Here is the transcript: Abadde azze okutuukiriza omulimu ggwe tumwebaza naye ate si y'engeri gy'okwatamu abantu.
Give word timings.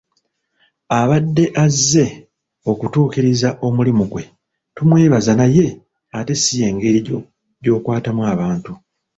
Abadde 0.99 1.45
azze 1.65 2.05
okutuukiriza 2.71 3.49
omulimu 3.67 4.03
ggwe 4.07 4.23
tumwebaza 4.75 5.31
naye 5.39 5.65
ate 6.17 6.33
si 6.41 6.53
y'engeri 6.61 6.99
gy'okwatamu 7.63 8.21
abantu. 8.33 8.71